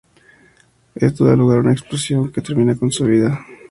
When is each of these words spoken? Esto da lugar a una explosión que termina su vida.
Esto 0.95 1.25
da 1.25 1.35
lugar 1.35 1.59
a 1.59 1.61
una 1.61 1.73
explosión 1.73 2.31
que 2.31 2.41
termina 2.41 2.75
su 2.89 3.05
vida. 3.05 3.45